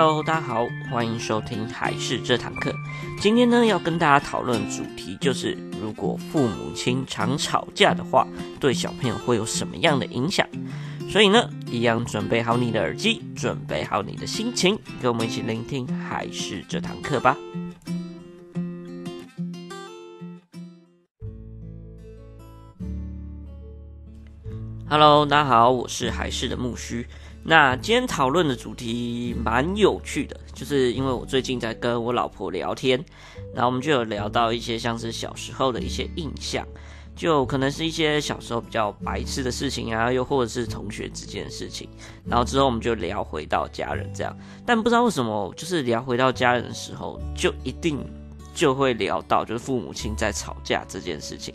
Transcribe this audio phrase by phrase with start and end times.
[0.00, 2.72] Hello，大家好，欢迎收听还是这堂课。
[3.20, 8.24] 今天呢，要跟大家讨论主题就是，如果父母亲常吵架的话，
[8.60, 10.46] 对小朋友会有什么样的影响？
[11.10, 17.36] 所以呢，一样准备好你的耳机，准备好你的心情，跟我们一起聆听还是这堂课吧。
[24.88, 27.04] Hello，大家好，我是海事的木须。
[27.44, 33.02] 那今天讨论的主题蛮有趣的，就是因为我最近在跟我老婆聊天，
[33.54, 36.66] 然后我们就有聊到一些像是小时候的一些印象，
[37.16, 41.88] 就可能是一些小时候比较白痴的事情啊，又或者是同学之间的事情，
[42.26, 47.98] 然后之后我们就聊回到家人这样，但不知道为什么，就是聊回到家人的时候，就一定
[48.54, 51.54] 就会聊到就是父母亲在吵架这件事情。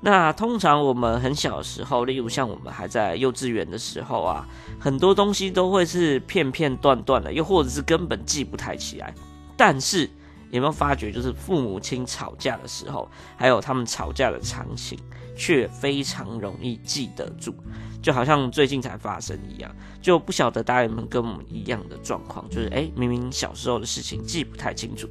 [0.00, 4.46] 那通常我们很小的时候，例如像我们还在幼稚园的时候啊，
[4.78, 9.14] 很多东西都会是片片段段的，又或者是根本记不太起来。
[9.56, 10.08] 但是
[10.50, 14.98] 有没有发觉，就是父母亲吵架的时候，还有他们吵架的场景，
[15.34, 17.54] 却非常容易记得住，
[18.02, 19.74] 就好像最近才发生一样。
[20.00, 25.08] 就不晓得大家有没有跟我们一样的状况，就是诶，明明小时候的事情记不太清楚。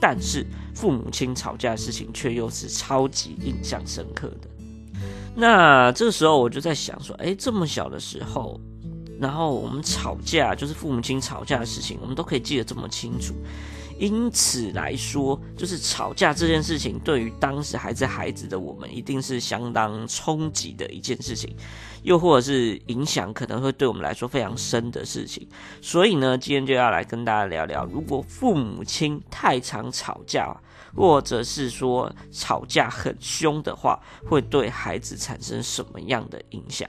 [0.00, 4.48] 但是父母亲吵架的事情却又是超级印象深刻的。
[5.34, 8.60] 那这个时候我就在想说，哎，这么小的时候，
[9.20, 13.34] 然后我们吵架，就是父母亲吵架的事情，我们都可以记得这么清楚。
[13.98, 21.54] 因此来说，就是吵架这件事情，对于当时还是孩子的我们，一定是相当冲击的一件事情，
[22.02, 25.46] 又或者是影响可能会对我们来说非常深的事情。
[25.82, 30.56] 所以呢，今天就要来跟大家聊聊，如果父母亲太常吵架，
[30.94, 36.88] 或者是说吵架很凶的话，会对孩子产生什么样的影响？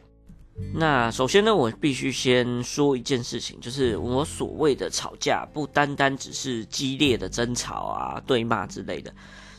[0.73, 9.14] 那首先呢，我必须先说一件事情，就是我所谓的吵架，不单单只是激烈的争吵啊、对骂之类的。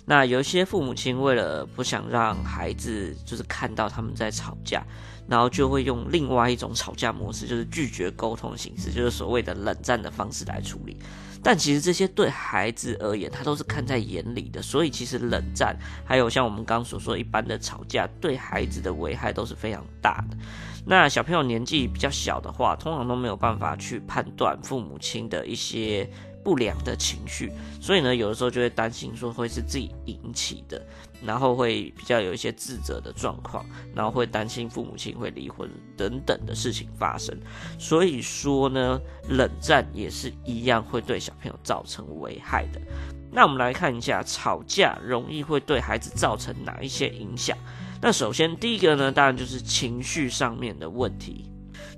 [0.06, 4.84] 那有一些父母亲为了不想让孩子就是看到他们在吵架，
[5.28, 10.96] 然后就会用另外一种吵架模式，就是拒绝沟通的形式，就是所谓的冷战的方式来处理。
[11.42, 20.36] 但其实这些对孩子而言，他都是看在眼里的，所以其实冷战，还有像我们刚刚所说一般的吵架，对孩子的危害都是非常大的。
[20.86, 26.08] 那小朋友年纪比较小的话，通常都没有办法去判断父母亲的一些
[26.42, 30.82] 不良的情绪，所以呢，有的时候就会担心说会是自己引起的，
[31.22, 33.64] 然后会比较有一些自责的状况，
[33.94, 37.38] 然后会担心父母亲会离婚等等的事情发生。
[37.78, 38.98] 所以说呢，
[39.28, 42.80] 冷战也是一样会对小朋友造成危害的。
[43.30, 47.56] 那我们来看一下，吵架容易会对孩子造成哪一些影响？
[48.02, 51.44] 那首先第一个呢，当然就是情绪上面的问题。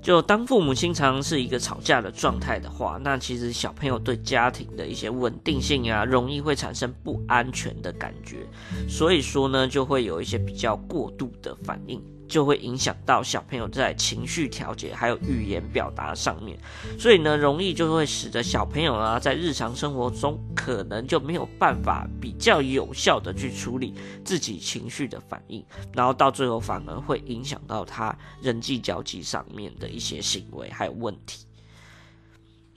[0.01, 8.45] 就当父母亲常是一个吵架的状态的话，那其实小朋友对家庭的一些稳定性啊，容易会产生不安全的感觉，
[8.89, 12.03] 所以说呢，就会有一些比较过度的反应。
[12.33, 16.57] 就会影响到小朋友在情绪调节还有语言表达上面，
[16.97, 23.93] 所以呢，容易就会使得小朋友啊，在日常生活中可能就没有办法比较有效的去处理
[24.25, 25.63] 自己情绪的反应，
[25.93, 31.45] 然后到最后反而会影响到他人际交际上面的一些行为还有问题。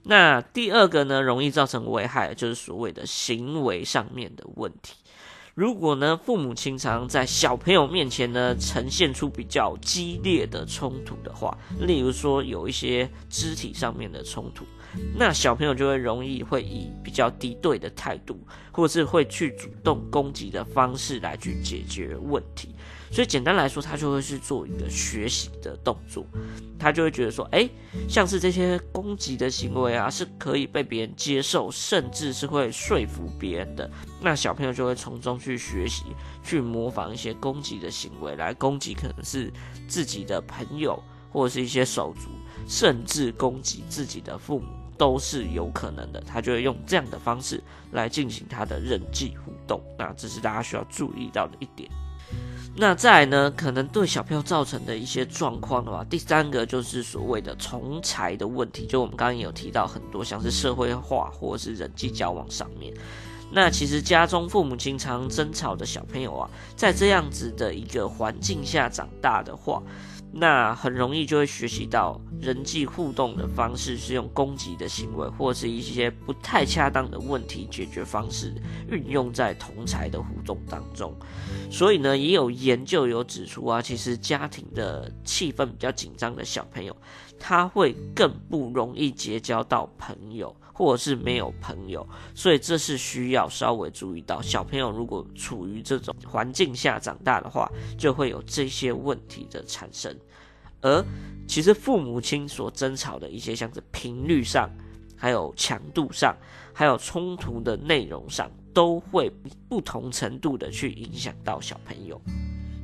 [0.03, 4.93] 那第二个呢，容易造成危害就是所谓的行为上面的问题。
[5.57, 14.65] 如果呢，父母亲常在小朋友面前呢，呈现出比较激烈的冲突的话，例如说有一些肢体上面的冲突，
[15.17, 18.39] 那小朋友就会容易会以比较敌对的态度，
[18.71, 22.75] 或是会去主动攻击的方式来去解决问题。
[23.11, 26.25] 所以简单来说，他就会去做一个学习的动作，
[26.77, 27.67] 他就会觉得说，哎，
[28.07, 33.89] 像是这些攻击的行为啊，是可以被别人接受，甚至是会说服别人的。
[34.21, 36.03] 那小朋友就会从中去学习，
[36.43, 39.51] 去模仿一些攻击的行为，来攻击可能是
[39.87, 41.01] 自己的朋友，
[41.31, 42.29] 或者是一些手足，
[42.67, 44.67] 甚至攻击自己的父母，
[44.97, 46.19] 都是有可能的。
[46.21, 49.81] 他就会用这样的方式来进行他的人际互动。
[49.97, 51.89] 那这是大家需要注意到的一点。
[52.79, 62.93] 那再来呢，可能对小朋友造成的一些状况的话，第三个就是所谓的从才的问题，就我们刚刚也有提到很多，像是社会化或是人际交往上面。
[63.51, 69.81] 那其实家中父母经常争吵的小朋友啊，在这样子的一个环境下长大的话，
[70.39, 78.53] 那很容易就会学习到人际互动的方式是用攻击的行为，或是一些不太恰当的问题解决方式
[78.87, 81.11] 运用在同侪的互动当中。
[81.71, 86.95] 所以呢，也有研究有指出啊，其实家庭的气氛比较紧张的小朋友，
[87.39, 92.07] 他会更不容易结交到朋友，或者是没有朋友。
[92.35, 97.67] 所以这是需要稍微注意到，小朋友如果处于这种环境下长大的话，
[97.97, 100.15] 就会有这些问题的产生。
[100.81, 101.03] 而
[101.47, 104.69] 其实父母亲所争吵的一些，像是频率上，
[105.15, 106.35] 还有强度上，
[106.73, 109.31] 还有冲突的内容上，都会
[109.69, 112.21] 不同程度的去影响到小朋友。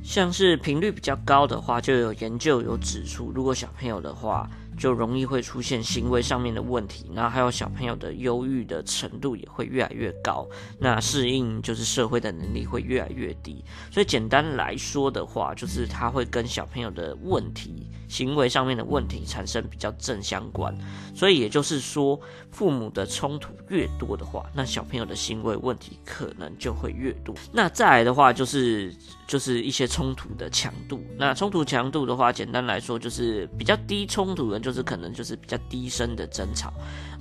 [0.02, 4.48] 像是频率比较高的话，就有研究有指出，如果小朋友的话，
[4.78, 10.46] 就容易会出现行为上面的问题，然后还有小朋友的忧郁的程度也会越来越高，
[10.78, 13.64] 那适应就是社会的能力会越来越低。
[13.90, 20.76] 所以简单来说的话，就是他会跟小朋友的问题、行为上面的问题产生比较正相关。
[21.14, 22.20] 所以也就是说，
[22.50, 27.32] 父母的冲突越多的话，那小朋友的行为问题可能就会越多。
[27.52, 28.92] 那再来的话，就是
[29.26, 31.00] 就是一些冲突的强度。
[31.16, 34.63] 那冲突强度的话，简单来说就是比较低冲突的。
[34.64, 36.72] 就是可能就是比较低声的争吵，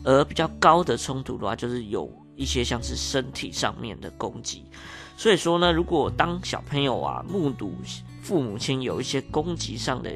[0.05, 4.63] 而比较高的冲突的话，就是有一些像是身体上面的攻击。
[5.17, 7.75] 所以说呢，如果当小朋友啊目睹
[8.21, 10.09] 父母亲有一些攻击上的，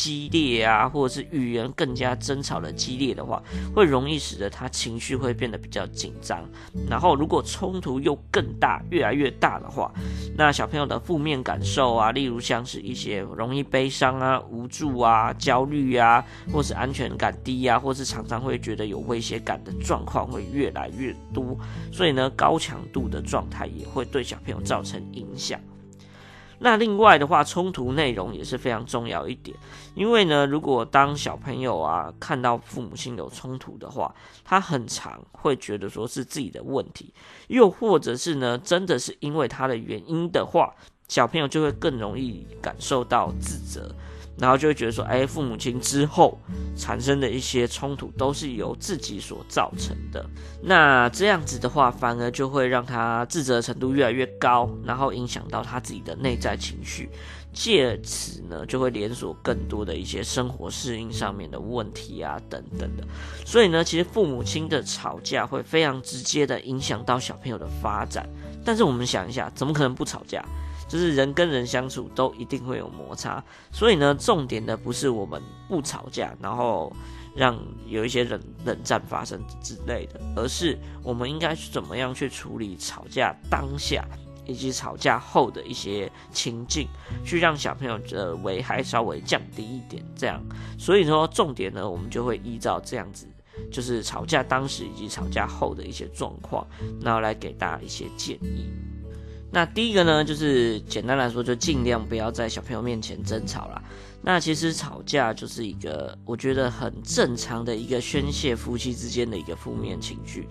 [0.00, 3.42] 激烈啊，或者是语言更加争吵的激烈的话，
[3.74, 6.42] 会容易使得他情绪会变得比较紧张。
[6.88, 9.92] 然后，如果冲突又更大，越来越大的话，
[10.34, 21.54] 那小朋友的负面感受啊，例如像是一些容易悲伤啊、无助啊、焦虑啊，或是安全感低啊，或是常常会觉得有威胁感的状况会越来越多。
[21.92, 25.60] 所以呢，高强度的状态也会对小朋友造成影响。
[26.62, 29.56] 那另外的话，冲突内容也是非常重要一点，
[29.94, 34.14] 因为呢，如果当小朋友啊看到父母亲有冲突的话，
[34.44, 37.12] 他很常会觉得说是自己的问题，
[37.48, 40.74] 又或者是呢，真的是因为他的原因的话，
[41.08, 43.94] 小朋友就会更容易感受到自责。
[44.40, 46.38] 然后就会觉得说，哎，父母亲之后
[46.74, 50.24] 产生的一些冲突都是由自己所造成的。
[50.62, 57.10] 那这样子的话，反而就会让他自责程度越来越高，然后影响到他自己的内在情绪，
[57.52, 63.04] 借此呢，就会连锁更多的一些生活适应上面的问题啊，等等的。
[63.44, 68.26] 所以呢，其实父母亲的吵架会非常直接的影响到小朋友的发展。
[68.64, 70.42] 但是我们想一下，怎么可能不吵架？
[70.90, 76.92] 就是人跟人相处都一定会有摩擦，所以呢，重点的不是我们不吵架，然后
[77.36, 77.56] 让
[77.86, 84.04] 有一些冷冷战发生之类的，而是我们应该去怎么样去处理吵架当下
[84.44, 86.88] 以及吵架后的一些情境，
[87.24, 90.04] 去让小朋友的危害稍微降低一点。
[90.16, 90.42] 这样，
[90.76, 93.28] 所以说重点呢，我们就会依照这样子，
[93.70, 96.66] 就是吵架当时以及吵架后的一些状况，
[97.00, 98.68] 然后来给大家一些建议。
[99.52, 103.82] 那第一个呢，就是简单来说，就尽量不要在小朋友面前争吵啦。
[104.22, 110.46] 那其实吵架就是一个我觉得很正常的一个宣泄夫妻之间的一个负面情绪，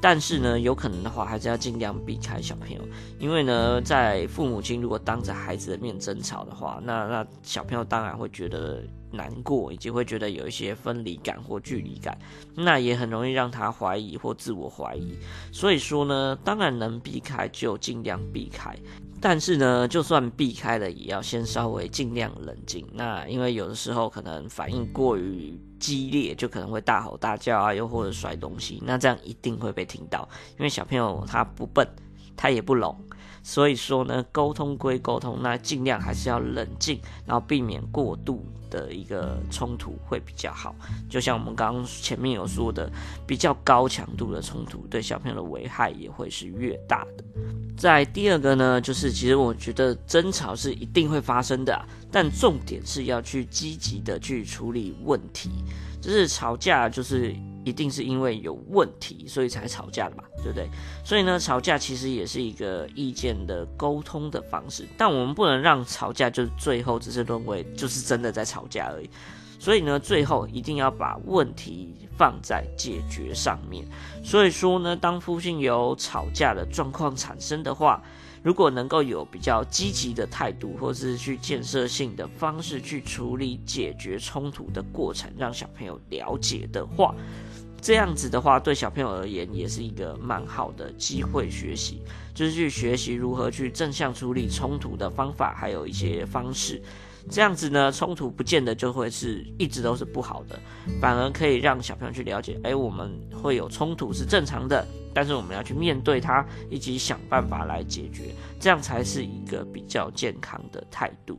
[0.00, 2.80] 但是呢，有可能的话还是要尽量避开小朋友，
[3.18, 8.82] 因为呢，在父母亲如果当着孩子的面争吵的话，那那小朋友当然会觉得。
[9.16, 12.18] 难过，以及会觉得有一些分离感或距离感，
[12.54, 15.16] 那也很容易让他怀疑或自我怀疑。
[15.52, 18.76] 所以说呢，当然能避开就尽量避开，
[19.20, 22.86] 但是呢，就算避开了，也要先稍微尽量冷静。
[22.92, 30.28] 那因为有的时候可能反应过于激烈，就可能会大吼大叫啊，又或者摔东西，那这样一定会被听到。
[30.58, 31.86] 因为小朋友他不笨，
[32.36, 32.96] 他也不聋。
[33.46, 40.74] 所以说呢，沟通归沟通，那尽量还是要冷静，然后避免过度的一个冲突会比较好。
[41.10, 42.90] 就像我们刚刚前面有说的，
[43.26, 47.24] 比较高强度的冲突对小朋友的危害也会是越大的。
[47.76, 55.50] 在第二个呢，就是其实我觉得争吵是一定会发生的，但重点是要去积极的去处理问题，
[56.00, 57.36] 就是吵架就是。
[57.64, 60.68] 一定是因为有问题，所以才吵架的嘛，对不对？
[61.04, 69.08] 所以呢，吵架其实也是一个意见的沟通的方式，但我们不能让吵架就是最后只是沦为就是真的在吵架而已。
[69.58, 73.86] 所以呢，最后一定要把问题放在解决上面。
[74.22, 78.02] 所以说呢，当夫妻有吵架的状况产生的话，
[78.42, 87.14] 如果能够有比较积极的态度，或是去建设性的方式去处理解决冲突的过程，让小朋友了解的话。
[87.84, 92.00] 这样子的话，对小朋友而言也是一个蛮好的机会学习，
[92.32, 96.82] 就是去学习如何去正向处理冲突的方法，还有一些方式。
[97.28, 100.58] 这样子呢，冲突不见得就会是一直都是不好的，
[100.98, 103.12] 反而可以让小朋友去了解，哎，我们
[103.42, 111.38] 会有冲突是正常的，但是我们要去面对它，以及想办法来解决，这样才是一个比较健康的态度。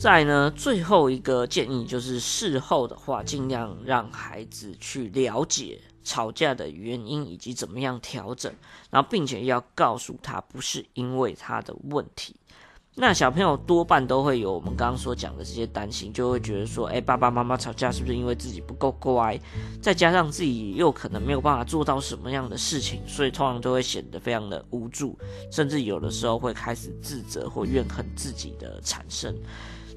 [0.00, 8.50] 再呢，最后一个建议就是事后的话，尽量让孩子去了解吵架的原因以及怎么样调整，
[8.88, 12.34] 然后并且要告诉他不是因为他的问题。
[12.94, 19.38] 那小朋友多半都会有我们刚刚所讲的这些担心，就会觉得说，诶，爸爸妈妈吵架是不是因为自己不够乖？
[19.82, 25.18] 再加上自己又可能没有办法做到什么样的事情，所以通常都会显得非常的无助，
[25.52, 29.36] 甚至有的时候会开始自责或怨恨自己的产生。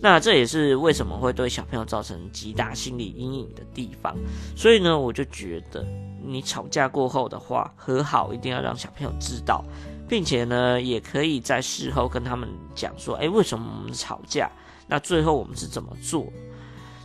[0.03, 4.13] 那这也是为什么会对小朋友造成极大心理阴影的地方。
[4.53, 5.87] 所以呢，我就觉得
[6.21, 9.63] 你吵架过后的话，和好一定要让小朋友知道，
[10.09, 14.51] 并且呢，也可以在事后跟他们讲说，诶，为什么我们吵架？
[14.87, 16.27] 那最后我们是怎么做？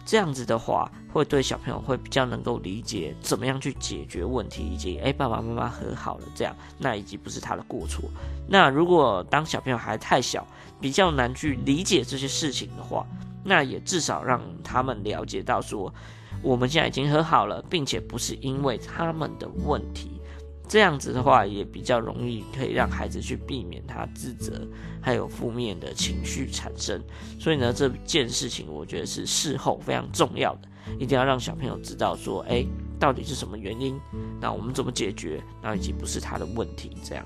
[0.08, 8.08] 这样子的话，会对小朋友会比较能够理解怎么样去解决问题，以及诶，爸爸妈妈和好了，这样那已经不是他的过错。
[8.48, 10.46] 那如果当小朋友还太小，
[10.80, 13.06] 比较难去理解这些事情的话，
[13.44, 15.92] 那也至少让他们了解到说，
[16.42, 20.17] 我们现在已经和好了，并且不是因为他们的问题。
[20.68, 24.60] 这样子的话，也比较容易可以让孩子去避免他自责，
[25.00, 27.02] 还有负面的情绪产生。
[27.40, 32.64] 所以呢，这件事情我觉得是事后非常重要的，一定要让小朋友知道说，哎，
[33.00, 33.98] 到底是什么原因，
[34.40, 36.96] 那我们怎么解决，那已经不是他的问题。
[37.02, 37.25] 这样，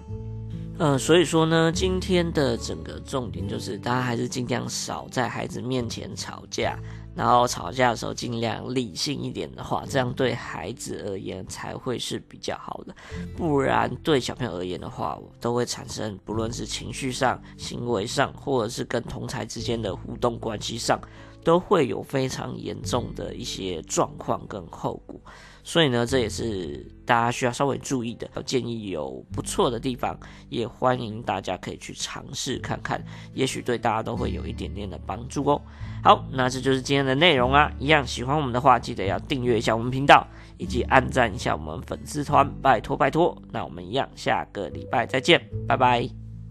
[0.78, 6.78] 呃，所以说呢，今天的整个重点就是，大家还是尽量少在孩子面前吵架。
[7.14, 12.94] 然后吵架的时候尽量理性一点的话，这样对孩子而言才会是比较好的。
[13.36, 20.98] 不然对小朋友而言的话，都会产生不论是情绪上、行为上，或者是跟同侪之间的互动关系上，
[21.44, 25.20] 都会有非常严重的一些状况跟后果。
[25.64, 28.28] 所以呢，这也是大家需要稍微注意的。
[28.42, 30.18] 建议有不错的地方，
[30.48, 33.00] 也欢迎大家可以去尝试看看，
[33.32, 35.62] 也许对大家都会有一点点的帮助哦。
[36.02, 37.70] 好，那这就是今天的内容啊。
[37.78, 40.26] 一样喜欢我们的话，记得要订阅一下我们频道，
[40.58, 43.40] 以及按赞一下我们粉丝团，拜托拜托。
[43.52, 46.21] 那我们一样，下个礼拜再见，拜拜。